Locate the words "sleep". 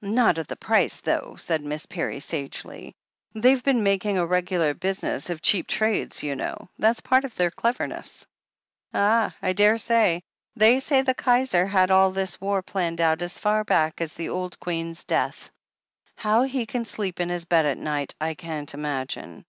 16.86-17.20